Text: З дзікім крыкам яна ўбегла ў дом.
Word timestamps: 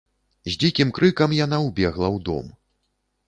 З 0.47 0.53
дзікім 0.63 0.93
крыкам 0.99 1.35
яна 1.39 1.59
ўбегла 1.67 2.07
ў 2.15 2.25
дом. 2.31 2.45